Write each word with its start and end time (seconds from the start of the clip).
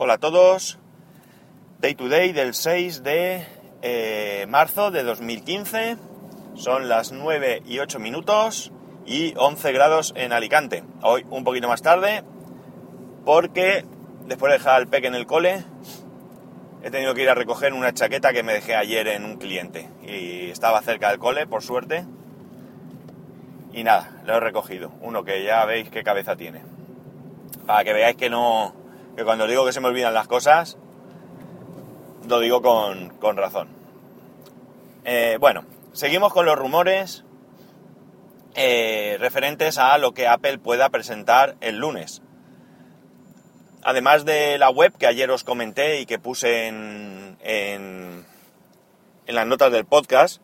Hola 0.00 0.14
a 0.14 0.18
todos. 0.18 0.78
Day 1.80 1.96
to 1.96 2.08
day 2.08 2.32
del 2.32 2.54
6 2.54 3.02
de 3.02 3.44
eh, 3.82 4.46
marzo 4.48 4.92
de 4.92 5.02
2015. 5.02 5.96
Son 6.54 6.88
las 6.88 7.10
9 7.10 7.64
y 7.66 7.80
8 7.80 7.98
minutos 7.98 8.70
y 9.06 9.34
11 9.36 9.72
grados 9.72 10.12
en 10.16 10.32
Alicante. 10.32 10.84
Hoy 11.02 11.26
un 11.30 11.42
poquito 11.42 11.66
más 11.66 11.82
tarde 11.82 12.22
porque 13.24 13.84
después 14.26 14.52
de 14.52 14.58
dejar 14.58 14.76
al 14.76 14.86
peque 14.86 15.08
en 15.08 15.16
el 15.16 15.26
cole 15.26 15.64
he 16.84 16.92
tenido 16.92 17.12
que 17.14 17.22
ir 17.22 17.30
a 17.30 17.34
recoger 17.34 17.72
una 17.72 17.92
chaqueta 17.92 18.32
que 18.32 18.44
me 18.44 18.52
dejé 18.52 18.76
ayer 18.76 19.08
en 19.08 19.24
un 19.24 19.36
cliente 19.36 19.88
y 20.06 20.48
estaba 20.48 20.80
cerca 20.80 21.10
del 21.10 21.18
cole, 21.18 21.48
por 21.48 21.64
suerte. 21.64 22.04
Y 23.72 23.82
nada, 23.82 24.22
lo 24.24 24.36
he 24.36 24.38
recogido. 24.38 24.92
Uno 25.00 25.24
que 25.24 25.42
ya 25.42 25.64
veis 25.64 25.90
qué 25.90 26.04
cabeza 26.04 26.36
tiene. 26.36 26.62
Para 27.66 27.82
que 27.82 27.92
veáis 27.92 28.16
que 28.16 28.30
no, 28.30 28.77
que 29.18 29.24
cuando 29.24 29.48
digo 29.48 29.66
que 29.66 29.72
se 29.72 29.80
me 29.80 29.88
olvidan 29.88 30.14
las 30.14 30.28
cosas, 30.28 30.78
lo 32.28 32.38
digo 32.38 32.62
con, 32.62 33.36
razón. 33.36 33.68
Eh, 35.04 35.38
bueno, 35.40 35.64
seguimos 35.92 36.32
con 36.32 36.46
los 36.46 36.56
rumores 36.56 37.24
eh, 38.54 39.16
referentes 39.18 39.76
a 39.78 39.98
lo 39.98 40.14
que 40.14 40.28
Apple 40.28 40.58
pueda 40.58 40.90
presentar 40.90 41.56
el 41.60 41.78
lunes. 41.78 42.22
Además 43.82 44.24
de 44.24 44.56
la 44.56 44.70
web 44.70 44.96
que 44.96 45.08
ayer 45.08 45.28
os 45.32 45.42
comenté 45.42 46.00
y 46.00 46.06
que 46.06 46.20
puse 46.20 46.68
en, 46.68 47.38
en, 47.40 48.24
en 49.26 49.34
las 49.34 49.46
notas 49.48 49.72
del 49.72 49.84
podcast, 49.84 50.40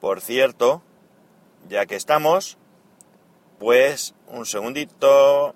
por 0.00 0.22
cierto, 0.22 0.82
ya 1.68 1.84
que 1.84 1.96
estamos, 1.96 2.56
pues 3.58 4.14
un 4.28 4.46
segundito, 4.46 5.54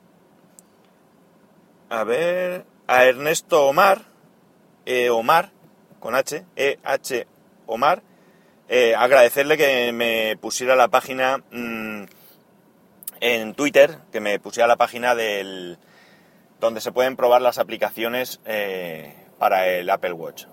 a 1.90 2.04
ver, 2.04 2.64
a 2.86 3.04
Ernesto 3.04 3.66
Omar, 3.66 4.02
eh, 4.86 5.10
Omar, 5.10 5.50
con 6.00 6.14
H, 6.14 6.44
E-H 6.56 7.26
Omar, 7.66 8.02
agradecerle 8.96 9.56
que 9.56 9.92
me 9.92 10.36
pusiera 10.36 10.76
la 10.76 10.88
página 10.88 11.38
mm, 11.50 12.04
en 13.20 13.54
Twitter, 13.54 13.98
que 14.12 14.20
me 14.20 14.38
pusiera 14.38 14.66
la 14.66 14.76
página 14.76 15.14
del 15.14 15.78
donde 16.60 16.80
se 16.80 16.92
pueden 16.92 17.16
probar 17.16 17.40
las 17.40 17.58
aplicaciones 17.58 18.40
eh, 18.44 19.14
para 19.38 19.68
el 19.68 19.88
Apple 19.90 20.12
Watch. 20.12 20.46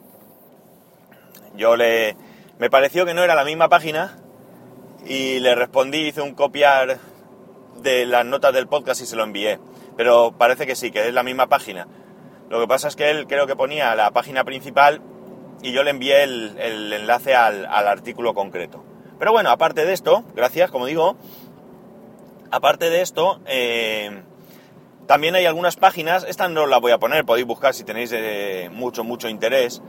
Yo 1.56 1.76
le 1.76 2.16
me 2.60 2.70
pareció 2.70 3.06
que 3.06 3.14
no 3.14 3.24
era 3.24 3.36
la 3.36 3.44
misma 3.44 3.70
página 3.70 4.18
y 5.06 5.40
le 5.40 5.56
respondí, 5.56 6.08
hice 6.08 6.22
un 6.22 6.36
copiar 6.36 7.00
de 7.82 8.06
las 8.06 8.26
notas 8.26 8.54
del 8.54 8.68
podcast 8.68 9.02
y 9.02 9.06
se 9.06 9.16
lo 9.16 9.24
envié 9.24 9.60
pero 9.98 10.34
parece 10.38 10.66
que 10.66 10.76
sí, 10.76 10.92
que 10.92 11.08
es 11.08 11.14
la 11.14 11.24
misma 11.24 11.48
página. 11.48 11.88
Lo 12.50 12.60
que 12.60 12.68
pasa 12.68 12.88
es 12.88 12.96
que 12.96 13.10
él 13.10 13.28
creo 13.28 13.48
que 13.48 13.56
ponía 13.56 13.96
la 13.96 14.12
página 14.12 14.44
principal 14.44 15.02
y 15.62 15.72
yo 15.72 15.84
le 15.84 15.92
envié 15.92 16.24
el, 16.24 16.94
enlace 16.94 17.34
al, 17.34 17.66
artículo 17.66 18.34
concreto. 18.34 18.84
Pero 19.18 19.32
bueno, 19.32 19.50
aparte 19.50 19.86
de 19.86 19.94
esto, 19.94 20.24
gracias, 20.36 20.70
como 20.70 20.86
digo, 20.86 21.16
aparte 22.52 22.90
de 22.90 23.02
esto, 23.02 23.40
eh, 23.46 24.22
también 25.08 25.36
hay 25.36 25.46
algunas 25.46 25.78
páginas, 25.78 26.26
esta 26.28 26.50
no 26.50 26.68
la 26.68 26.78
voy 26.78 26.92
a 26.92 27.00
poner, 27.00 27.26
podéis 27.26 27.48
buscar 27.48 27.74
si 27.74 27.84
tenéis 27.84 28.12
eh, 28.14 28.70
mucho, 28.72 29.04
mucho 29.04 29.30
interés, 29.30 29.82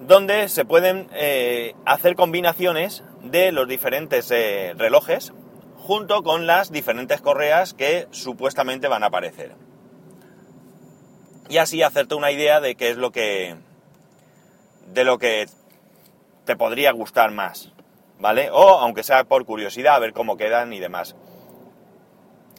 donde 0.00 0.48
se 0.48 0.64
pueden 0.64 1.08
eh, 1.12 1.74
hacer 1.84 2.14
combinaciones 2.14 3.04
de 3.22 3.52
los 3.52 3.68
diferentes 3.68 4.30
relojes 4.76 5.32
junto 5.82 6.22
con 6.22 6.46
las 6.46 6.70
diferentes 6.70 7.20
correas 7.20 7.74
que 7.74 8.06
supuestamente 8.12 8.86
van 8.86 9.02
a 9.02 9.06
aparecer. 9.06 9.56
Y 11.48 11.58
así 11.58 11.82
hacerte 11.82 12.14
una 12.14 12.30
idea 12.30 12.60
de 12.60 12.76
qué 12.76 12.90
es 12.90 12.96
lo 12.96 13.10
que 13.10 13.56
de 14.86 15.04
lo 15.04 15.18
que 15.18 15.48
te 16.44 16.54
podría 16.56 16.92
gustar 16.92 17.32
más, 17.32 17.72
¿vale? 18.20 18.48
O 18.52 18.78
aunque 18.78 19.02
sea 19.02 19.24
por 19.24 19.44
curiosidad, 19.44 19.96
a 19.96 19.98
ver 19.98 20.12
cómo 20.12 20.36
quedan 20.36 20.72
y 20.72 20.78
demás. 20.78 21.16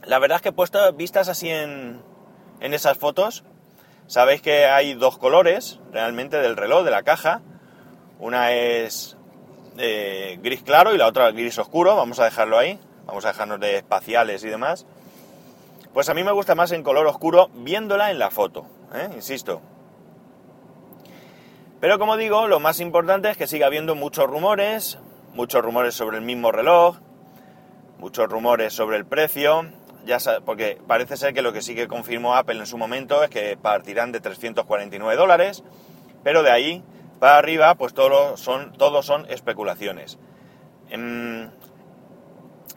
La 0.03 0.19
verdad 0.19 0.37
es 0.37 0.41
que 0.41 0.49
he 0.49 0.53
puesto 0.53 0.91
vistas 0.93 1.29
así 1.29 1.49
en, 1.49 2.01
en 2.59 2.73
esas 2.73 2.97
fotos. 2.97 3.45
Sabéis 4.05 4.41
que 4.41 4.65
hay 4.65 4.95
dos 4.95 5.17
colores 5.17 5.79
realmente 5.93 6.37
del 6.37 6.57
reloj, 6.57 6.83
de 6.83 6.91
la 6.91 7.03
caja. 7.03 7.41
Una 8.19 8.51
es 8.51 9.15
eh, 9.77 10.37
gris 10.41 10.61
claro 10.61 10.93
y 10.93 10.97
la 10.97 11.07
otra 11.07 11.31
gris 11.31 11.57
oscuro. 11.57 11.95
Vamos 11.95 12.19
a 12.19 12.25
dejarlo 12.25 12.57
ahí 12.57 12.79
vamos 13.05 13.25
a 13.25 13.29
dejarnos 13.29 13.59
de 13.59 13.77
espaciales 13.77 14.43
y 14.43 14.49
demás, 14.49 14.85
pues 15.93 16.09
a 16.09 16.13
mí 16.13 16.23
me 16.23 16.31
gusta 16.31 16.55
más 16.55 16.71
en 16.71 16.83
color 16.83 17.05
oscuro 17.07 17.49
viéndola 17.53 18.11
en 18.11 18.19
la 18.19 18.31
foto, 18.31 18.65
¿eh? 18.93 19.09
insisto. 19.13 19.61
Pero 21.79 21.99
como 21.99 22.17
digo, 22.17 22.47
lo 22.47 22.59
más 22.59 22.79
importante 22.79 23.29
es 23.29 23.37
que 23.37 23.45
siga 23.45 23.67
habiendo 23.67 23.93
muchos 23.93 24.25
rumores, 24.25 24.97
muchos 25.33 25.61
rumores 25.61 25.93
sobre 25.93 26.17
el 26.17 26.23
mismo 26.23 26.51
reloj, 26.51 26.97
muchos 27.99 28.29
rumores 28.29 28.73
sobre 28.73 28.97
el 28.97 29.05
precio, 29.05 29.67
ya 30.05 30.17
porque 30.45 30.79
parece 30.87 31.17
ser 31.17 31.33
que 31.33 31.41
lo 31.41 31.53
que 31.53 31.61
sí 31.61 31.75
que 31.75 31.87
confirmó 31.87 32.35
Apple 32.35 32.59
en 32.59 32.67
su 32.67 32.77
momento 32.77 33.23
es 33.23 33.29
que 33.29 33.57
partirán 33.57 34.11
de 34.11 34.19
349 34.19 35.15
dólares, 35.15 35.63
pero 36.23 36.41
de 36.41 36.51
ahí 36.51 36.83
para 37.19 37.37
arriba, 37.37 37.75
pues 37.75 37.93
todo 37.93 38.35
son, 38.35 38.73
todos 38.73 39.05
son 39.05 39.25
especulaciones. 39.29 40.17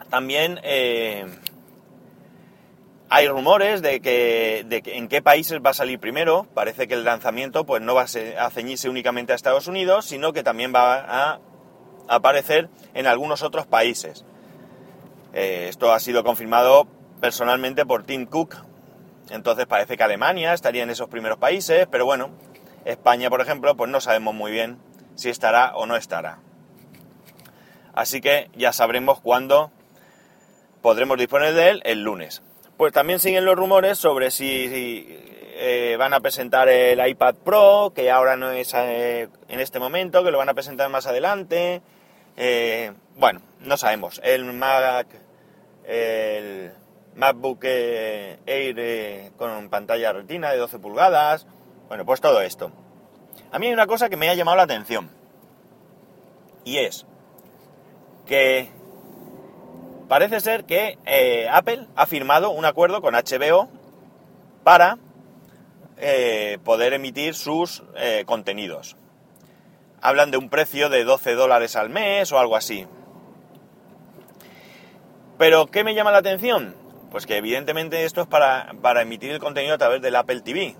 También 0.09 0.59
eh, 0.63 1.25
hay 3.09 3.27
rumores 3.27 3.81
de 3.81 4.01
que, 4.01 4.65
en 4.69 5.07
qué 5.07 5.21
países 5.21 5.59
va 5.65 5.71
a 5.71 5.73
salir 5.73 5.99
primero. 5.99 6.47
Parece 6.53 6.87
que 6.87 6.93
el 6.93 7.03
lanzamiento 7.03 7.65
pues, 7.65 7.81
no 7.81 7.95
va 7.95 8.03
a, 8.03 8.49
ceñirse 8.49 8.89
únicamente 8.89 9.33
a 9.33 9.35
Estados 9.35 9.67
Unidos, 9.67 10.05
sino 10.05 10.33
que 10.33 10.43
también 10.43 10.73
va 10.73 10.95
a 10.99 11.39
aparecer 12.07 12.69
en 12.93 13.07
algunos 13.07 13.43
otros 13.43 13.65
países. 13.65 14.25
Eh, 15.33 15.67
esto 15.69 15.93
ha 15.93 15.99
sido 15.99 16.23
confirmado 16.23 16.87
personalmente 17.21 17.85
por 17.85 18.03
Tim 18.03 18.25
Cook. 18.25 18.55
Entonces 19.29 19.65
parece 19.65 19.97
que 19.97 20.03
Alemania 20.03 20.53
estaría 20.53 20.83
en 20.83 20.89
esos 20.89 21.09
primeros 21.09 21.37
países, 21.37 21.87
pero 21.91 22.05
bueno, 22.05 22.29
España, 22.85 23.29
por 23.29 23.41
ejemplo, 23.41 23.75
pues 23.75 23.91
no 23.91 23.99
sabemos 23.99 24.33
muy 24.33 24.51
bien 24.51 24.79
si 25.15 25.29
estará 25.29 25.75
o 25.75 25.85
no 25.85 25.97
estará. 25.97 26.39
Así 27.93 28.21
que 28.21 28.49
ya 28.55 28.71
sabremos 28.71 29.19
cuándo 29.19 29.71
podremos 30.81 31.17
disponer 31.17 31.53
de 31.53 31.69
él 31.69 31.81
el 31.85 32.03
lunes. 32.03 32.41
Pues 32.77 32.93
también 32.93 33.19
siguen 33.19 33.45
los 33.45 33.55
rumores 33.55 33.97
sobre 33.97 34.29
si, 34.29 35.05
eh, 35.59 35.95
van 35.97 36.13
a 36.13 36.19
presentar 36.19 36.69
el 36.69 37.05
iPad 37.05 37.35
Pro, 37.43 37.91
que 37.95 38.11
ahora 38.11 38.35
no 38.35 38.51
es 38.51 38.73
eh, 38.75 39.29
en 39.47 39.59
este 39.59 39.79
momento, 39.79 40.23
que 40.23 40.31
lo 40.31 40.37
van 40.37 40.49
a 40.49 40.53
presentar 40.53 40.89
más 40.89 41.07
adelante. 41.07 41.81
Eh, 42.35 42.93
bueno, 43.15 43.41
no 43.61 43.77
sabemos. 43.77 44.21
El 44.23 44.45
Mac, 44.53 45.07
el 45.85 46.71
MacBook 47.15 47.63
Air 47.65 49.31
con 49.37 49.69
pantalla 49.69 50.13
retina 50.13 50.51
de 50.51 50.57
12 50.57 50.77
pulgadas. 50.77 51.47
Bueno, 51.87 52.05
pues 52.05 52.21
todo 52.21 52.41
esto. 52.41 52.71
A 53.51 53.57
mí 53.57 53.67
hay 53.67 53.73
una 53.73 53.87
cosa 53.87 54.09
que 54.09 54.17
me 54.17 54.29
ha 54.29 54.35
llamado 54.35 54.57
la 54.57 54.63
atención. 54.63 55.09
Y 56.63 56.77
es 56.77 57.07
que 58.27 58.69
Parece 60.07 60.39
ser 60.39 60.63
que 60.63 60.97
eh, 61.05 61.47
Apple 61.51 61.87
ha 61.95 62.05
firmado 62.05 62.51
un 62.51 62.63
acuerdo 62.63 63.01
con 63.01 63.13
HBO 63.13 63.67
para 64.63 64.97
eh, 65.97 66.59
poder 66.63 66.93
emitir 66.93 67.35
sus 67.35 67.83
eh, 67.97 68.23
contenidos. 68.25 68.95
Hablan 70.01 70.31
de 70.31 70.37
un 70.37 70.49
precio 70.49 70.89
de 70.89 71.03
12 71.03 71.33
dólares 71.33 71.75
al 71.75 71.89
mes 71.89 72.31
o 72.31 72.39
algo 72.39 72.55
así. 72.55 72.87
Pero, 75.37 75.67
¿qué 75.67 75.83
me 75.83 75.93
llama 75.93 76.11
la 76.11 76.19
atención? 76.19 76.75
Pues 77.11 77.25
que 77.25 77.37
evidentemente 77.37 78.05
esto 78.05 78.21
es 78.21 78.27
para, 78.27 78.73
para 78.81 79.01
emitir 79.01 79.31
el 79.31 79.39
contenido 79.39 79.75
a 79.75 79.77
través 79.77 80.01
del 80.01 80.15
Apple 80.15 80.41
TV. 80.41 80.75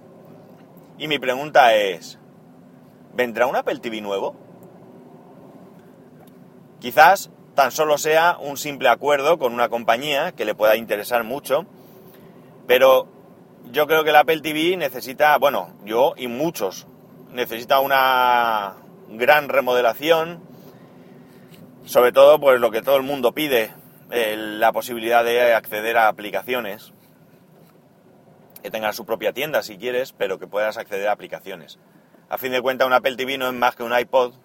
Y 0.98 1.08
mi 1.08 1.20
pregunta 1.20 1.76
es, 1.76 2.18
¿vendrá 3.14 3.46
un 3.46 3.56
Apple 3.56 3.80
TV 3.80 4.02
nuevo? 4.02 4.36
Quizás 6.80 7.30
tan 7.58 7.72
solo 7.72 7.98
sea 7.98 8.38
un 8.40 8.56
simple 8.56 8.88
acuerdo 8.88 9.40
con 9.40 9.52
una 9.52 9.68
compañía 9.68 10.32
que 10.32 10.46
le 10.46 10.54
pueda 10.54 10.76
interesar 10.76 11.24
mucho, 11.24 11.66
pero 12.68 13.08
yo 13.72 13.88
creo 13.88 14.04
que 14.04 14.12
el 14.12 14.16
Apple 14.16 14.42
TV 14.42 14.78
necesita, 14.78 15.36
bueno, 15.40 15.74
yo 15.84 16.14
y 16.16 16.28
muchos, 16.28 16.86
necesita 17.32 17.80
una 17.80 18.76
gran 19.10 19.50
remodelación, 19.50 20.40
sobre 21.84 22.12
todo 22.12 22.40
pues 22.40 22.60
lo 22.60 22.70
que 22.70 22.84
todo 22.84 22.98
el 22.98 23.02
mundo 23.02 23.32
pide, 23.32 23.74
la 24.12 24.72
posibilidad 24.72 25.24
de 25.24 25.56
acceder 25.56 25.98
a 25.98 26.10
aplicaciones, 26.10 26.94
que 28.62 28.70
tenga 28.70 28.94
su 28.94 29.04
propia 29.04 29.34
tienda 29.34 29.64
si 29.64 29.80
quieres, 29.80 30.14
pero 30.14 30.38
que 30.38 30.46
puedas 30.46 30.78
acceder 30.78 31.08
a 31.08 31.14
aplicaciones. 31.14 31.80
A 32.30 32.38
fin 32.38 32.52
de 32.52 32.62
cuentas, 32.62 32.86
un 32.86 32.94
Apple 32.94 33.16
TV 33.16 33.40
no 33.40 33.48
es 33.48 33.54
más 33.54 33.76
que 33.76 33.82
un 33.82 33.98
iPod 33.98 34.36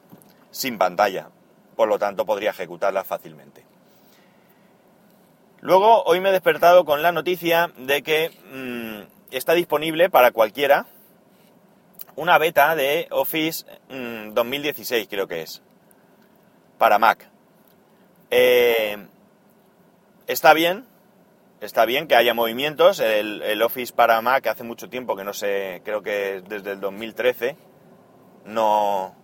sin 0.51 0.79
pantalla 0.79 1.29
por 1.77 1.89
lo 1.89 1.99
tanto 1.99 2.25
podría 2.27 2.51
ejecutarla 2.51 3.05
fácilmente. 3.05 3.65
Luego, 5.61 6.03
hoy 6.05 6.21
me 6.21 6.31
he 6.31 6.33
despertado 6.33 6.85
con 6.85 7.03
la 7.03 7.13
noticia 7.13 7.71
de 7.77 8.03
que 8.03 8.31
mm, 8.53 9.35
está 9.35 9.55
disponible 9.55 10.11
para 10.11 10.33
cualquiera 10.33 10.87
una 12.17 12.39
beta 12.39 12.75
de 12.75 13.07
Office 13.11 13.65
2016, 13.89 15.07
mm, 15.07 15.11
creo 15.11 15.27
que 15.27 15.43
es, 15.43 15.63
para 16.79 16.99
Mac. 16.99 17.29
Eh, 18.31 19.07
está 20.27 20.53
bien, 20.53 20.87
está 21.61 21.85
bien 21.85 22.09
que 22.09 22.17
haya 22.17 22.35
movimientos. 22.35 23.01
El, 23.01 23.63
Office 23.63 23.93
para 23.95 24.21
Mac 24.21 24.47
hace 24.47 24.65
mucho 24.65 24.89
tiempo 24.89 25.17
que 25.17 25.25
no 25.25 25.33
sé, 25.33 25.81
creo 25.85 26.03
que 26.03 26.43
desde 26.47 26.73
el 26.73 26.81
2013 26.81 27.57
no, 28.47 29.15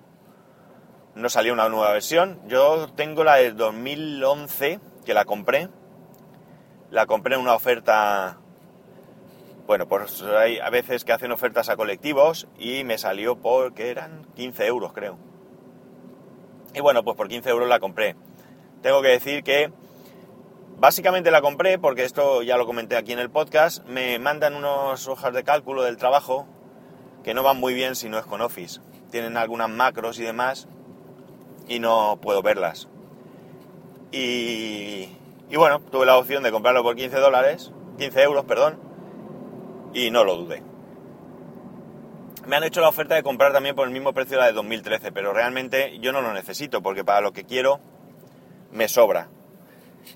no 1.19 1.29
salió 1.29 1.53
una 1.53 1.69
nueva 1.69 1.93
versión. 1.93 2.41
Yo 2.47 2.89
tengo 2.95 3.25
la 3.25 3.37
del 3.37 3.57
2011 3.57 4.81
que 5.05 5.15
la 5.15 5.25
compré. 5.25 5.69
La 6.91 7.07
compré 7.07 7.35
en 7.35 7.41
una 7.41 7.55
oferta 7.55 8.39
bueno, 9.69 9.87
pues 9.87 10.23
hay 10.23 10.59
a 10.61 10.71
veces 10.71 11.05
que 11.05 11.13
hacen 11.13 11.31
ofertas 11.31 11.69
a 11.69 11.77
colectivos 11.77 12.49
y 12.59 12.85
me 12.85 12.97
salió 12.97 13.37
por, 13.37 13.75
que 13.75 13.91
eran 13.91 14.27
15 14.35 14.65
euros 14.65 14.95
creo. 14.95 15.19
Y 16.73 16.81
bueno, 16.81 17.05
pues 17.05 17.19
por 17.19 17.29
15 17.29 17.51
euros 17.51 17.69
la 17.69 17.79
compré. 17.79 18.17
Tengo 18.81 19.03
que 19.03 19.09
decir 19.09 19.45
que 19.45 19.71
básicamente 20.79 21.31
la 21.31 21.43
compré 21.43 21.79
porque 21.79 22.05
esto 22.05 22.41
ya 22.41 22.57
lo 22.57 22.65
comenté 22.65 22.97
aquí 22.97 23.13
en 23.13 23.19
el 23.19 23.29
podcast, 23.29 23.85
me 23.85 24.19
mandan 24.19 24.55
unas 24.55 25.07
hojas 25.07 25.35
de 25.35 25.45
cálculo 25.45 25.83
del 25.83 25.99
trabajo 25.99 26.47
que 27.23 27.35
no 27.35 27.43
van 27.43 27.61
muy 27.61 27.75
bien 27.75 27.95
si 27.95 28.09
no 28.09 28.19
es 28.19 28.25
con 28.25 28.41
Office. 28.41 28.81
Tienen 29.11 29.37
algunas 29.37 29.69
macros 29.69 30.19
y 30.19 30.23
demás 30.23 30.67
y 31.69 31.79
no 31.79 32.19
puedo 32.21 32.43
verlas. 32.43 32.89
Y, 34.11 35.09
bueno, 35.55 35.81
tuve 35.81 36.07
la 36.07 36.17
opción 36.17 36.43
de 36.43 36.51
comprarlo 36.51 36.83
por 36.83 36.97
15 36.97 37.17
dólares, 37.19 37.73
15 37.99 38.23
euros, 38.23 38.45
perdón, 38.47 38.81
y 39.93 40.11
no 40.11 40.25
lo 40.25 40.37
dudé. 40.37 40.63
Me 42.47 42.57
han 42.57 42.65
hecho 42.65 42.81
la 42.81 42.89
oferta 42.89 43.15
de 43.15 43.23
comprar 43.23 43.53
también 43.53 43.77
por 43.77 43.87
el 43.87 43.93
mismo 43.93 44.15
precio 44.15 44.37
de 44.37 44.41
la 44.41 44.47
de 44.47 44.55
2013, 44.55 45.13
pero 45.13 45.35
realmente 45.35 45.99
yo 46.01 46.13
no 46.13 46.23
lo 46.23 46.33
necesito 46.33 46.81
porque 46.83 47.05
para 47.05 47.21
lo 47.21 47.33
que 47.33 47.45
quiero 47.45 47.81
me 48.73 48.89
sobra. 48.89 49.29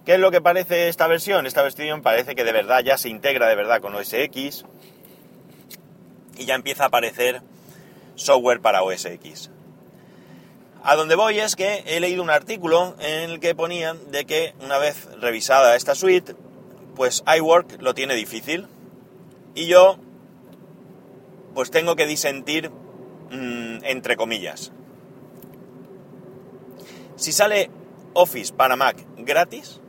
¿Qué 0.07 0.15
es 0.15 0.21
lo 0.21 0.31
que 0.31 0.41
parece 0.41 0.89
esta 0.89 1.07
versión? 1.07 1.47
Esta 1.47 1.63
versión 1.63 2.01
parece 2.01 2.35
que 2.35 2.45
de 2.45 2.53
verdad 2.53 2.81
ya 2.83 2.97
se 2.97 3.11
integra 3.11 3.49
de 3.49 3.57
verdad 3.57 3.83
con 3.83 3.95
OS 3.95 4.15
X 4.15 4.65
y 6.39 6.47
ya 6.47 6.55
empieza 6.55 6.85
a 6.85 6.87
aparecer 6.87 7.43
software 8.15 8.61
para 8.63 8.83
OS 8.83 9.05
X. 9.05 9.51
A 10.85 10.97
donde 10.97 11.15
voy 11.15 11.39
es 11.39 11.55
que 11.55 11.85
he 11.87 12.01
leído 12.01 12.25
un 12.25 12.31
artículo 12.31 12.97
en 12.99 13.31
el 13.31 13.41
que 13.41 13.55
ponían 13.55 14.11
de 14.11 14.25
que 14.25 14.55
una 14.61 14.79
vez 14.79 15.09
revisada 15.21 15.77
esta 15.77 15.95
suite, 15.95 16.35
pues 16.97 17.23
iWork 17.39 17.81
lo 17.81 17.95
tiene 17.95 18.15
difícil. 18.17 18.67
Y 19.55 19.67
yo, 19.67 19.99
pues 21.55 21.71
tengo 21.71 21.95
que 21.95 22.07
disentir 22.07 22.71
mm, 23.31 23.85
entre 23.85 24.17
comillas. 24.17 24.73
Si 27.15 27.31
sale 27.31 27.71
Office 28.15 28.53
para 28.53 28.75
Mac 28.75 28.97
gratis, 29.19 29.81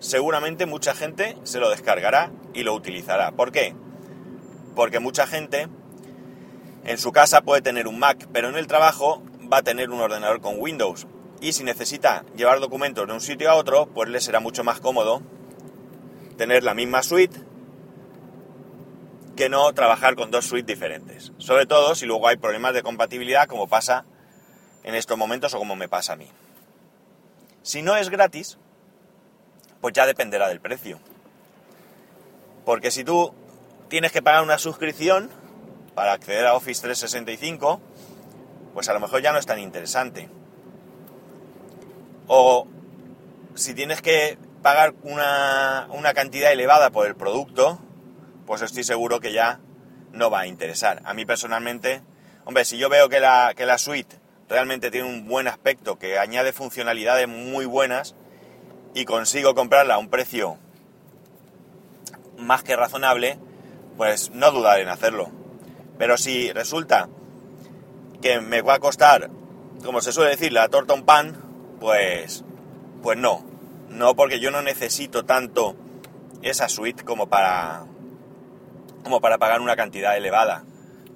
seguramente 0.00 0.66
mucha 0.66 0.92
gente 0.92 1.36
se 1.44 1.60
lo 1.60 1.70
descargará 1.70 2.32
y 2.52 2.64
lo 2.64 2.74
utilizará. 2.74 3.30
¿Por 3.30 3.52
qué? 3.52 3.76
Porque 4.74 4.98
mucha 4.98 5.28
gente 5.28 5.68
en 6.84 6.98
su 6.98 7.12
casa 7.12 7.42
puede 7.42 7.62
tener 7.62 7.86
un 7.86 8.00
Mac, 8.00 8.26
pero 8.32 8.48
en 8.48 8.56
el 8.56 8.66
trabajo 8.66 9.22
va 9.52 9.58
a 9.58 9.62
tener 9.62 9.90
un 9.90 10.00
ordenador 10.00 10.40
con 10.40 10.58
Windows. 10.58 11.06
Y 11.40 11.52
si 11.52 11.64
necesita 11.64 12.24
llevar 12.36 12.60
documentos 12.60 13.06
de 13.06 13.12
un 13.12 13.20
sitio 13.20 13.50
a 13.50 13.54
otro, 13.54 13.86
pues 13.86 14.08
le 14.08 14.20
será 14.20 14.40
mucho 14.40 14.64
más 14.64 14.80
cómodo 14.80 15.22
tener 16.38 16.62
la 16.62 16.72
misma 16.72 17.02
suite 17.02 17.38
que 19.36 19.48
no 19.48 19.72
trabajar 19.74 20.14
con 20.14 20.30
dos 20.30 20.46
suites 20.46 20.66
diferentes. 20.66 21.32
Sobre 21.38 21.66
todo 21.66 21.94
si 21.94 22.06
luego 22.06 22.28
hay 22.28 22.36
problemas 22.36 22.74
de 22.74 22.82
compatibilidad 22.82 23.46
como 23.46 23.68
pasa 23.68 24.04
en 24.84 24.94
estos 24.94 25.18
momentos 25.18 25.52
o 25.54 25.58
como 25.58 25.76
me 25.76 25.88
pasa 25.88 26.14
a 26.14 26.16
mí. 26.16 26.28
Si 27.62 27.82
no 27.82 27.96
es 27.96 28.08
gratis, 28.08 28.58
pues 29.80 29.92
ya 29.94 30.06
dependerá 30.06 30.48
del 30.48 30.60
precio. 30.60 30.98
Porque 32.64 32.90
si 32.90 33.04
tú 33.04 33.34
tienes 33.88 34.12
que 34.12 34.22
pagar 34.22 34.42
una 34.42 34.58
suscripción 34.58 35.28
para 35.94 36.12
acceder 36.12 36.46
a 36.46 36.54
Office 36.54 36.80
365, 36.80 37.80
pues 38.74 38.88
a 38.88 38.92
lo 38.92 39.00
mejor 39.00 39.22
ya 39.22 39.32
no 39.32 39.38
es 39.38 39.46
tan 39.46 39.58
interesante. 39.58 40.28
O 42.26 42.66
si 43.54 43.74
tienes 43.74 44.00
que 44.00 44.38
pagar 44.62 44.94
una, 45.02 45.88
una 45.90 46.14
cantidad 46.14 46.52
elevada 46.52 46.90
por 46.90 47.06
el 47.06 47.14
producto, 47.14 47.78
pues 48.46 48.62
estoy 48.62 48.84
seguro 48.84 49.20
que 49.20 49.32
ya 49.32 49.60
no 50.12 50.30
va 50.30 50.40
a 50.40 50.46
interesar. 50.46 51.02
A 51.04 51.14
mí 51.14 51.24
personalmente, 51.24 52.02
hombre, 52.44 52.64
si 52.64 52.78
yo 52.78 52.88
veo 52.88 53.08
que 53.08 53.20
la, 53.20 53.52
que 53.56 53.66
la 53.66 53.78
suite 53.78 54.20
realmente 54.48 54.90
tiene 54.90 55.08
un 55.08 55.26
buen 55.26 55.48
aspecto, 55.48 55.98
que 55.98 56.18
añade 56.18 56.52
funcionalidades 56.52 57.28
muy 57.28 57.64
buenas 57.64 58.14
y 58.94 59.04
consigo 59.04 59.54
comprarla 59.54 59.94
a 59.94 59.98
un 59.98 60.08
precio 60.08 60.58
más 62.36 62.62
que 62.62 62.76
razonable, 62.76 63.38
pues 63.96 64.30
no 64.30 64.50
dudaré 64.50 64.82
en 64.82 64.88
hacerlo. 64.88 65.30
Pero 65.98 66.16
si 66.16 66.52
resulta 66.52 67.08
que 68.22 68.40
me 68.40 68.62
va 68.62 68.74
a 68.74 68.78
costar, 68.78 69.28
como 69.84 70.00
se 70.00 70.12
suele 70.12 70.30
decir, 70.30 70.52
la 70.52 70.68
torta 70.68 70.94
un 70.94 71.02
pan, 71.02 71.36
pues, 71.80 72.44
pues 73.02 73.18
no. 73.18 73.44
No 73.90 74.16
porque 74.16 74.40
yo 74.40 74.50
no 74.50 74.62
necesito 74.62 75.26
tanto 75.26 75.76
esa 76.40 76.68
suite 76.68 77.04
como 77.04 77.28
para, 77.28 77.84
como 79.04 79.20
para 79.20 79.36
pagar 79.36 79.60
una 79.60 79.76
cantidad 79.76 80.16
elevada. 80.16 80.64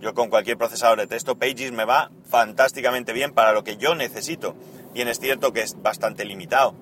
Yo 0.01 0.13
con 0.13 0.29
cualquier 0.29 0.59
procesador 0.59 0.99
de 0.99 1.07
texto, 1.07 1.39
Pages 1.39 1.73
me 1.73 1.87
va 1.87 2.11
fantásticamente 2.29 3.15
bien 3.15 3.33
para 3.33 3.53
lo 3.53 3.65
que 3.65 3.79
yo 3.79 3.95
necesito. 3.95 4.55
Bien 4.93 5.09
es 5.09 5.19
cierto 5.19 5.53
que 5.53 5.63
es 5.63 5.81
bastante 5.81 6.25
limitado, 6.25 6.75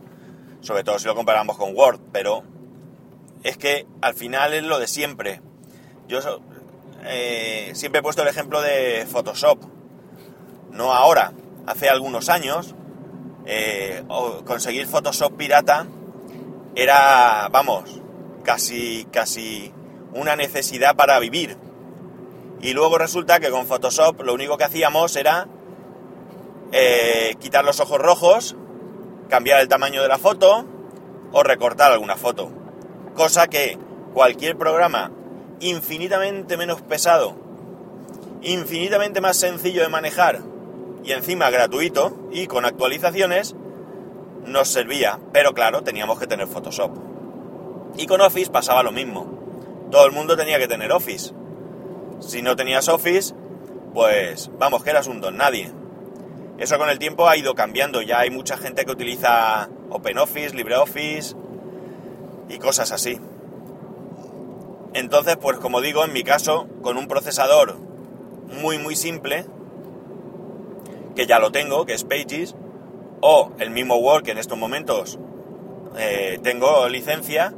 sobre 0.63 0.83
todo 0.83 0.99
si 0.99 1.07
lo 1.07 1.15
comparamos 1.15 1.57
con 1.57 1.77
Word, 1.77 2.01
pero 2.13 2.43
es 3.45 3.57
que 3.57 3.87
al 4.01 4.15
final 4.15 4.55
es 4.55 4.65
lo 4.65 4.79
de 4.79 4.89
siempre. 4.89 5.41
Yo 6.09 6.19
eh, 7.05 7.71
siempre 7.75 8.01
he 8.01 8.03
puesto 8.03 8.23
el 8.23 8.29
ejemplo 8.29 8.61
de 8.63 9.07
Photoshop. 9.09 9.74
No 10.75 10.93
ahora, 10.93 11.33
hace 11.67 11.89
algunos 11.89 12.29
años, 12.29 12.75
eh, 13.47 14.03
conseguir 14.45 14.89
Photoshop 14.89 15.37
pirata 15.37 15.87
era, 16.75 17.49
vamos, 17.53 18.01
casi, 18.43 19.07
casi 19.13 19.73
una 20.13 20.35
necesidad 20.35 20.97
para 20.97 21.21
vivir. 21.21 21.57
Y 22.61 22.73
luego 22.73 22.99
resulta 22.99 23.39
que 23.39 23.51
con 23.51 23.67
Photoshop 23.67 24.21
lo 24.23 24.35
único 24.35 24.59
que 24.59 24.65
hacíamos 24.65 25.15
era 25.15 25.47
eh, 26.73 27.37
quitar 27.39 27.65
los 27.65 27.79
ojos 27.79 28.01
rojos, 28.01 28.57
cambiar 29.29 29.61
el 29.61 29.69
tamaño 29.69 30.03
de 30.03 30.09
la 30.09 30.19
foto 30.19 30.67
o 31.31 31.43
recortar 31.45 31.93
alguna 31.93 32.17
foto. 32.17 32.51
Cosa 33.15 33.47
que 33.47 33.79
cualquier 34.13 34.59
programa 34.59 35.13
infinitamente 35.61 36.57
menos 36.57 36.83
pesado, 36.83 37.37
infinitamente 38.43 39.21
más 39.21 39.37
sencillo 39.37 39.83
de 39.83 39.89
manejar 39.89 40.54
y 41.05 41.13
encima 41.13 41.51
gratuito 41.51 42.29
y 42.33 42.47
con 42.47 42.65
actualizaciones 42.65 43.55
nos 44.47 44.69
servía. 44.69 45.21
Pero 45.33 45.53
claro, 45.53 45.83
teníamos 45.83 46.19
que 46.19 46.27
tener 46.27 46.47
Photoshop. 46.47 46.97
Y 47.97 48.07
con 48.07 48.21
Office 48.21 48.51
pasaba 48.51 48.83
lo 48.83 48.91
mismo 48.91 49.35
todo 49.95 50.07
el 50.07 50.13
mundo 50.13 50.37
tenía 50.37 50.59
que 50.59 50.67
tener 50.67 50.91
Office. 50.91 51.33
Si 52.19 52.43
no 52.43 52.57
tenías 52.57 52.89
Office, 52.89 53.33
pues 53.93 54.51
vamos, 54.59 54.83
que 54.83 54.91
eras 54.91 55.07
un 55.07 55.21
don 55.21 55.37
nadie. 55.37 55.71
Eso 56.59 56.79
con 56.79 56.91
el 56.91 56.99
tiempo 56.99 57.29
ha 57.29 57.37
ido 57.37 57.55
cambiando. 57.55 58.03
Ya 58.03 58.19
hay 58.19 58.31
mucha 58.31 58.57
gente 58.57 58.85
que 58.85 58.91
utiliza 58.91 59.69
OpenOffice, 59.91 60.57
LibreOffice 60.57 61.37
y 62.49 62.59
cosas 62.59 62.91
así. 62.91 63.21
Entonces, 64.95 65.37
pues 65.37 65.59
como 65.59 65.81
digo, 65.81 66.05
en 66.05 66.13
mi 66.13 66.25
caso, 66.25 66.67
con 66.83 66.97
un 66.97 67.07
procesador 67.07 67.77
muy 68.49 68.79
muy 68.79 68.97
simple, 68.97 69.47
que 71.15 71.27
ya 71.27 71.39
lo 71.39 71.53
tengo, 71.53 71.87
que 71.87 71.95
es 71.95 72.05
Pages, 72.05 72.55
o 73.21 73.53
el 73.59 73.71
mismo 73.71 73.97
Word 73.97 74.25
que 74.25 74.33
en 74.33 74.39
estos 74.39 74.59
momentos 74.59 75.19
eh, 75.97 76.39
tengo 76.43 76.89
licencia, 76.89 77.55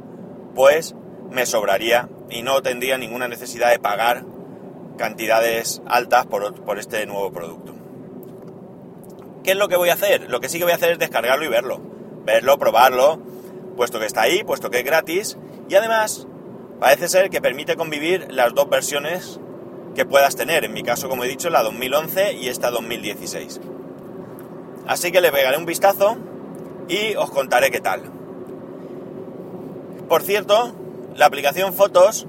pues 0.55 0.95
me 1.29 1.45
sobraría 1.45 2.09
y 2.29 2.41
no 2.41 2.61
tendría 2.61 2.97
ninguna 2.97 3.27
necesidad 3.27 3.71
de 3.71 3.79
pagar 3.79 4.23
cantidades 4.97 5.81
altas 5.85 6.25
por, 6.25 6.79
este 6.79 7.05
nuevo 7.05 7.31
producto. 7.31 7.73
¿Qué 9.43 9.51
es 9.51 9.57
lo 9.57 9.67
que 9.67 9.77
voy 9.77 9.89
a 9.89 9.93
hacer? 9.93 10.29
Lo 10.29 10.39
que 10.39 10.49
sí 10.49 10.57
que 10.57 10.65
voy 10.65 10.73
a 10.73 10.75
hacer 10.75 10.91
es 10.91 10.99
descargarlo 10.99 11.45
y 11.45 11.47
verlo. 11.47 11.79
Verlo, 12.25 12.57
probarlo, 12.57 13.19
puesto 13.77 13.99
que 13.99 14.05
está 14.05 14.21
ahí, 14.21 14.43
puesto 14.43 14.69
que 14.69 14.79
es 14.79 14.83
gratis. 14.83 15.37
Y 15.69 15.75
además, 15.75 16.27
parece 16.79 17.07
ser 17.07 17.29
que 17.29 17.41
permite 17.41 17.77
convivir 17.77 18.27
las 18.31 18.53
dos 18.53 18.69
versiones 18.69 19.39
que 19.97 20.05
puedas 20.05 20.35
tener. 20.35 20.63
En 20.63 20.73
mi 20.73 20.83
caso, 20.83 21.09
como 21.09 21.23
he 21.23 21.27
dicho, 21.27 21.49
la 21.49 21.63
2011 21.63 22.33
y 22.33 22.49
esta 22.49 22.69
2016. 22.69 23.59
Así 24.87 25.11
que 25.11 25.21
le 25.21 25.31
pegaré 25.31 25.57
un 25.57 25.65
vistazo 25.65 26.17
y 26.87 27.15
os 27.15 27.31
contaré 27.31 27.71
qué 27.71 27.81
tal. 27.81 28.03
Por 30.07 30.21
cierto, 30.21 30.75
la 31.15 31.25
aplicación 31.25 31.73
Fotos 31.73 32.27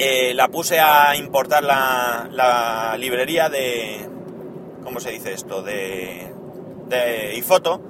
eh, 0.00 0.34
la 0.34 0.48
puse 0.48 0.80
a 0.80 1.14
importar 1.14 1.62
la, 1.62 2.28
la, 2.32 2.96
librería 2.98 3.48
de... 3.48 4.04
¿Cómo 4.82 4.98
se 4.98 5.12
dice 5.12 5.32
esto? 5.32 5.62
De, 5.62 6.34
de 6.88 7.36
iFoto. 7.36 7.80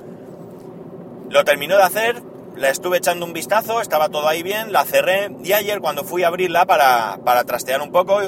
Lo 1.31 1.43
terminó 1.45 1.77
de 1.77 1.83
hacer, 1.85 2.23
la 2.59 2.71
estuve 2.71 2.99
echando 2.99 3.25
un 3.25 3.33
vistazo, 3.33 3.81
estaba 3.81 4.09
todo 4.09 4.29
ahí 4.29 4.43
bien, 4.43 4.73
la 4.73 4.85
cerré 4.85 5.31
y 5.43 5.53
ayer 5.53 5.81
cuando 5.81 6.05
fui 6.05 6.25
a 6.25 6.29
abrirla 6.29 6.67
para, 6.67 7.19
para 7.25 7.45
trastear 7.45 7.81
un 7.81 7.93
poco, 7.93 8.21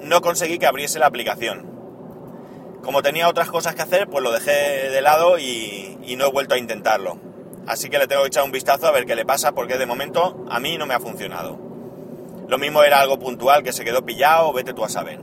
no 0.00 0.20
conseguí 0.20 0.58
que 0.58 0.66
abriese 0.66 0.98
la 0.98 1.06
aplicación. 1.06 1.68
Como 2.82 3.02
tenía 3.02 3.28
otras 3.28 3.50
cosas 3.50 3.74
que 3.74 3.82
hacer, 3.82 4.08
pues 4.08 4.22
lo 4.22 4.32
dejé 4.32 4.90
de 4.90 5.02
lado 5.02 5.38
y, 5.38 5.98
no 6.16 6.24
he 6.24 6.30
vuelto 6.30 6.54
a 6.54 6.58
intentarlo. 6.58 7.18
Así 7.66 7.90
que 7.90 7.98
le 7.98 8.06
tengo 8.06 8.22
que 8.22 8.28
echar 8.28 8.44
un 8.44 8.50
vistazo 8.50 8.86
a 8.86 8.92
ver 8.92 9.04
qué 9.04 9.14
le 9.14 9.26
pasa, 9.26 9.52
porque 9.52 9.76
de 9.76 9.84
momento 9.84 10.46
a 10.48 10.58
mí 10.58 10.78
no 10.78 10.86
me 10.86 10.94
ha 10.94 11.00
funcionado. 11.00 11.58
Lo 12.48 12.56
mismo 12.56 12.82
era 12.82 13.00
algo 13.00 13.18
puntual 13.18 13.62
que 13.62 13.74
se 13.74 13.84
quedó 13.84 14.06
pillado, 14.06 14.52
vete 14.54 14.72
tú 14.72 14.84
a 14.84 14.88
saber. 14.88 15.20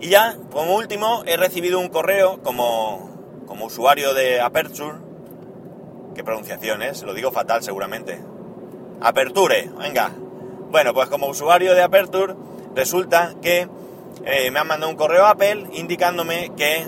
Y 0.00 0.08
ya, 0.08 0.38
como 0.50 0.74
último, 0.76 1.22
he 1.26 1.36
recibido 1.36 1.78
un 1.78 1.88
correo 1.88 2.42
como, 2.42 3.10
como 3.46 3.66
usuario 3.66 4.14
de 4.14 4.40
Aperture. 4.40 5.03
¿Qué 6.14 6.24
pronunciación 6.24 6.82
es? 6.82 7.02
Lo 7.02 7.14
digo 7.14 7.32
fatal 7.32 7.62
seguramente. 7.62 8.20
Aperture, 9.00 9.70
venga. 9.78 10.12
Bueno, 10.70 10.94
pues 10.94 11.08
como 11.08 11.26
usuario 11.26 11.74
de 11.74 11.82
Aperture, 11.82 12.34
resulta 12.74 13.34
que 13.42 13.68
eh, 14.24 14.50
me 14.50 14.58
han 14.58 14.66
mandado 14.66 14.90
un 14.90 14.96
correo 14.96 15.26
Apple 15.26 15.68
indicándome 15.72 16.52
que 16.56 16.86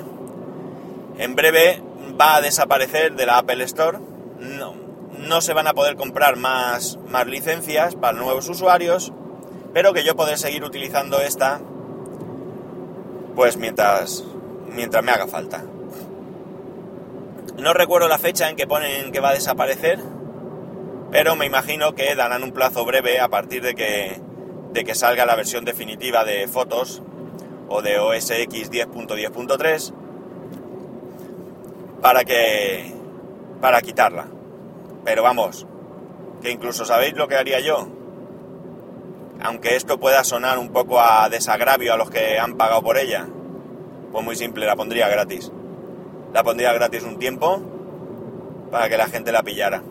en 1.18 1.34
breve 1.34 1.82
va 2.20 2.36
a 2.36 2.40
desaparecer 2.40 3.14
de 3.14 3.26
la 3.26 3.38
Apple 3.38 3.64
Store. 3.64 3.98
No, 4.38 4.74
no 5.18 5.40
se 5.40 5.52
van 5.52 5.66
a 5.66 5.74
poder 5.74 5.96
comprar 5.96 6.36
más, 6.36 6.98
más 7.08 7.26
licencias 7.26 7.96
para 7.96 8.16
nuevos 8.16 8.48
usuarios, 8.48 9.12
pero 9.72 9.92
que 9.92 10.04
yo 10.04 10.16
podré 10.16 10.36
seguir 10.36 10.64
utilizando 10.64 11.20
esta 11.20 11.60
pues 13.34 13.56
mientras, 13.58 14.24
mientras 14.74 15.04
me 15.04 15.12
haga 15.12 15.26
falta. 15.26 15.62
No 17.58 17.72
recuerdo 17.72 18.06
la 18.06 18.18
fecha 18.18 18.50
en 18.50 18.56
que 18.56 18.66
ponen 18.66 19.12
que 19.12 19.20
va 19.20 19.30
a 19.30 19.34
desaparecer, 19.34 19.98
pero 21.10 21.36
me 21.36 21.46
imagino 21.46 21.94
que 21.94 22.14
darán 22.14 22.42
un 22.42 22.52
plazo 22.52 22.84
breve 22.84 23.18
a 23.18 23.28
partir 23.28 23.62
de 23.62 23.74
que, 23.74 24.20
de 24.72 24.84
que 24.84 24.94
salga 24.94 25.24
la 25.24 25.36
versión 25.36 25.64
definitiva 25.64 26.24
de 26.24 26.48
fotos 26.48 27.02
o 27.68 27.80
de 27.80 27.98
OS 27.98 28.30
X 28.30 28.70
10.10.3 28.70 29.94
para 32.02 32.24
que 32.24 32.92
para 33.60 33.80
quitarla. 33.80 34.26
Pero 35.04 35.22
vamos, 35.22 35.66
que 36.42 36.50
incluso 36.50 36.84
sabéis 36.84 37.16
lo 37.16 37.26
que 37.26 37.36
haría 37.36 37.60
yo. 37.60 37.88
Aunque 39.40 39.76
esto 39.76 39.98
pueda 39.98 40.24
sonar 40.24 40.58
un 40.58 40.72
poco 40.72 41.00
a 41.00 41.28
desagravio 41.30 41.94
a 41.94 41.96
los 41.96 42.10
que 42.10 42.38
han 42.38 42.56
pagado 42.56 42.82
por 42.82 42.98
ella. 42.98 43.26
Pues 44.12 44.24
muy 44.24 44.36
simple, 44.36 44.66
la 44.66 44.76
pondría 44.76 45.08
gratis. 45.08 45.50
La 46.36 46.44
pondría 46.44 46.70
gratis 46.74 47.02
un 47.02 47.18
tiempo 47.18 47.62
para 48.70 48.90
que 48.90 48.98
la 48.98 49.06
gente 49.06 49.32
la 49.32 49.42
pillara. 49.42 49.82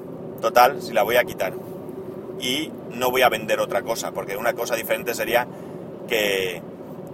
Total, 0.42 0.80
si 0.80 0.94
la 0.94 1.02
voy 1.02 1.16
a 1.16 1.24
quitar. 1.24 1.54
Y 2.40 2.72
no 2.92 3.10
voy 3.10 3.24
a 3.24 3.30
vender 3.30 3.60
otra 3.60 3.82
cosa, 3.82 4.12
porque 4.12 4.38
una 4.38 4.54
cosa 4.54 4.75
diferente 4.75 5.16
sería 5.16 5.48
que, 6.08 6.62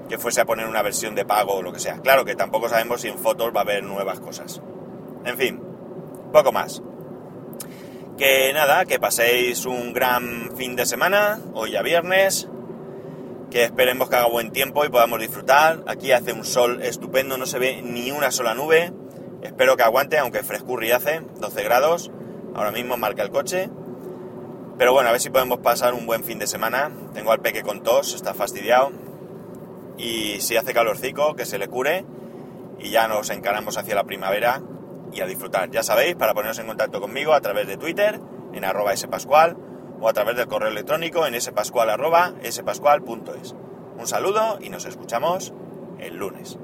que 0.10 0.18
fuese 0.18 0.42
a 0.42 0.46
poner 0.46 0.68
una 0.68 0.82
versión 0.82 1.16
de 1.16 1.24
pago 1.24 1.54
o 1.54 1.62
lo 1.62 1.72
que 1.72 1.80
sea. 1.80 2.02
Claro 2.02 2.26
que 2.26 2.36
tampoco 2.36 2.68
sabemos 2.68 3.00
si 3.00 3.08
en 3.08 3.18
fotos 3.18 3.54
va 3.56 3.62
a 3.62 3.64
haber 3.64 3.86
nuevas 3.86 4.20
cosas. 4.20 4.62
En 5.24 5.38
fin, 5.38 5.62
poco 6.34 6.52
más. 6.52 6.84
Que 8.18 8.52
nada, 8.52 8.84
que 8.84 9.00
paséis 9.00 9.66
un 9.66 9.94
gran 9.94 10.58
fin 10.58 10.76
de 10.76 10.86
semana, 10.86 11.40
hoy 11.54 11.72
ya 11.72 11.82
viernes, 11.82 12.50
que 13.50 13.64
esperemos 13.64 14.10
que 14.10 14.18
haga 14.18 14.28
buen 14.28 14.52
tiempo 14.52 14.84
y 14.84 14.90
podamos 14.90 15.22
disfrutar. 15.22 15.86
Aquí 15.88 16.12
hace 16.12 16.34
un 16.34 16.44
sol 16.44 16.82
estupendo, 16.84 17.38
no 17.38 17.46
se 17.46 17.60
ve 17.60 17.82
ni 17.82 18.12
una 18.12 18.30
sola 18.30 18.54
nube. 18.54 18.92
Espero 19.42 19.76
que 19.76 19.84
aguante, 19.84 20.18
aunque 20.18 20.44
frescurri 20.44 20.92
hace, 20.92 21.22
12 21.40 21.64
grados. 21.64 22.12
Ahora 22.54 22.72
mismo 22.72 22.98
marca 22.98 23.24
el 23.24 23.32
coche. 23.32 23.70
Pero 24.78 24.94
bueno, 24.94 25.10
a 25.10 25.12
ver 25.12 25.22
si 25.22 25.30
podemos 25.30 25.60
pasar 25.60 25.94
un 25.94 26.06
buen 26.06 26.24
fin 26.24 26.40
de 26.40 26.48
semana. 26.48 26.92
Tengo 27.14 27.32
al 27.32 27.40
peque 27.40 27.64
con 27.64 27.84
tos, 27.84 28.14
está 28.14 28.34
fastidiado. 28.34 28.92
Y 29.98 30.42
si 30.42 30.58
hace 30.58 30.74
calorcico, 30.74 31.36
que 31.36 31.46
se 31.46 31.58
le 31.58 31.68
cure. 31.68 32.06
Y 32.80 32.90
ya 32.90 33.08
nos 33.08 33.30
encaramos 33.30 33.78
hacia 33.78 33.96
la 33.96 34.04
primavera 34.04 34.62
y 35.14 35.22
a 35.22 35.26
disfrutar. 35.26 35.70
Ya 35.72 35.84
sabéis, 35.84 36.16
para 36.16 36.34
poneros 36.34 36.60
en 36.60 36.68
contacto 36.68 37.02
conmigo 37.02 37.34
a 37.34 37.42
través 37.42 37.68
de 37.68 37.78
Twitter, 37.78 38.20
en 38.54 38.66
arroba 38.66 38.96
spascual, 38.96 39.58
o 40.00 40.10
a 40.10 40.14
través 40.14 40.36
del 40.36 40.48
correo 40.48 40.70
electrónico 40.70 41.26
en 41.28 41.40
spascual 41.40 41.90
arroba 41.90 42.34
spascual.es. 42.44 43.56
Un 43.98 44.08
saludo 44.08 44.58
y 44.62 44.70
nos 44.70 44.86
escuchamos 44.86 45.54
el 46.00 46.18
lunes. 46.18 46.58